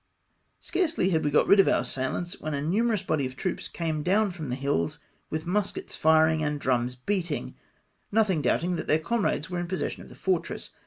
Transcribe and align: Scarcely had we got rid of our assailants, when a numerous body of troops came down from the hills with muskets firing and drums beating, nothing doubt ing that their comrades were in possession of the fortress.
Scarcely 0.61 1.11
had 1.11 1.23
we 1.23 1.29
got 1.29 1.45
rid 1.45 1.59
of 1.59 1.67
our 1.67 1.81
assailants, 1.81 2.41
when 2.41 2.55
a 2.55 2.61
numerous 2.63 3.03
body 3.03 3.27
of 3.27 3.35
troops 3.35 3.67
came 3.67 4.01
down 4.01 4.31
from 4.31 4.49
the 4.49 4.55
hills 4.55 4.97
with 5.29 5.45
muskets 5.45 5.95
firing 5.95 6.43
and 6.43 6.59
drums 6.59 6.95
beating, 6.95 7.53
nothing 8.11 8.41
doubt 8.41 8.63
ing 8.63 8.77
that 8.77 8.87
their 8.87 8.97
comrades 8.97 9.51
were 9.51 9.59
in 9.59 9.67
possession 9.67 10.01
of 10.01 10.09
the 10.09 10.15
fortress. 10.15 10.71